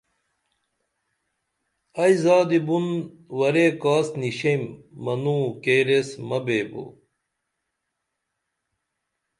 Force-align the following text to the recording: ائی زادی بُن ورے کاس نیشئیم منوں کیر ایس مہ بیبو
ائی 2.01 2.13
زادی 2.23 2.59
بُن 2.67 2.87
ورے 3.37 3.67
کاس 3.81 4.07
نیشئیم 4.19 4.63
منوں 5.03 5.43
کیر 5.63 5.87
ایس 5.93 6.09
مہ 6.27 6.39
بیبو 6.45 6.85